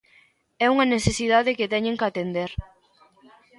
[0.65, 2.51] É unha necesidade que teñen que atender.